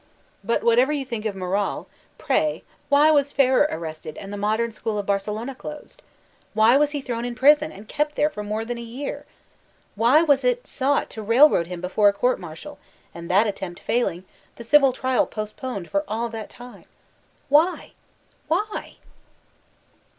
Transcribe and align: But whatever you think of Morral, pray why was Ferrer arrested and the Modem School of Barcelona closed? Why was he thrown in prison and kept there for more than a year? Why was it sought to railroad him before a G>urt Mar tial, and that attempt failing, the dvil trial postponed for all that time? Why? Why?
But 0.43 0.63
whatever 0.63 0.91
you 0.91 1.05
think 1.05 1.25
of 1.25 1.35
Morral, 1.35 1.85
pray 2.17 2.63
why 2.89 3.11
was 3.11 3.31
Ferrer 3.31 3.67
arrested 3.69 4.17
and 4.17 4.33
the 4.33 4.35
Modem 4.35 4.71
School 4.71 4.97
of 4.97 5.05
Barcelona 5.05 5.53
closed? 5.53 6.01
Why 6.55 6.75
was 6.75 6.89
he 6.89 7.01
thrown 7.01 7.23
in 7.23 7.35
prison 7.35 7.71
and 7.71 7.87
kept 7.87 8.15
there 8.15 8.31
for 8.31 8.41
more 8.41 8.65
than 8.65 8.79
a 8.79 8.81
year? 8.81 9.27
Why 9.93 10.23
was 10.23 10.43
it 10.43 10.65
sought 10.65 11.11
to 11.11 11.21
railroad 11.21 11.67
him 11.67 11.81
before 11.81 12.09
a 12.09 12.13
G>urt 12.15 12.39
Mar 12.39 12.55
tial, 12.55 12.77
and 13.13 13.29
that 13.29 13.45
attempt 13.45 13.79
failing, 13.79 14.25
the 14.55 14.63
dvil 14.63 14.91
trial 14.91 15.27
postponed 15.27 15.87
for 15.91 16.03
all 16.07 16.29
that 16.29 16.49
time? 16.49 16.85
Why? 17.47 17.91
Why? 18.47 18.95